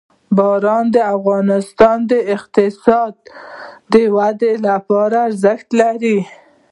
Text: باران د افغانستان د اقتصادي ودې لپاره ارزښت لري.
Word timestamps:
باران 0.37 0.85
د 0.95 0.97
افغانستان 1.15 1.97
د 2.11 2.13
اقتصادي 2.35 4.05
ودې 4.15 4.53
لپاره 4.67 5.15
ارزښت 5.27 5.67
لري. 5.81 6.17